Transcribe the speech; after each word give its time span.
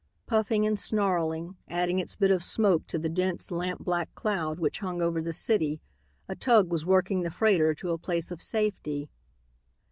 Puffing 0.25 0.65
and 0.65 0.79
snarling, 0.79 1.57
adding 1.67 1.99
its 1.99 2.15
bit 2.15 2.31
of 2.31 2.43
smoke 2.43 2.87
to 2.87 2.97
the 2.97 3.07
dense, 3.07 3.51
lampblack 3.51 4.07
cloud 4.15 4.57
which 4.59 4.79
hung 4.79 4.99
over 4.99 5.21
the 5.21 5.31
city, 5.31 5.79
a 6.27 6.35
tug 6.35 6.71
was 6.71 6.83
working 6.87 7.21
the 7.21 7.29
freighter 7.29 7.75
to 7.75 7.91
a 7.91 7.99
place 7.99 8.31
of 8.31 8.41
safety. 8.41 9.11